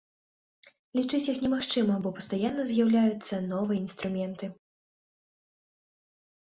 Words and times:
Лічыць 0.99 1.29
іх 1.33 1.37
немагчыма, 1.45 1.97
бо 2.05 2.09
пастаянна 2.21 2.63
з'яўляюцца 2.73 3.35
новыя 3.53 3.79
інструменты. 3.85 4.53